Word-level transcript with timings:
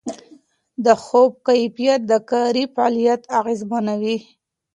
د 0.85 0.87
خوب 1.03 1.31
کیفیت 1.47 1.99
د 2.11 2.13
کاري 2.31 2.63
فعالیت 2.73 3.21
اغېزمنوي. 3.39 4.17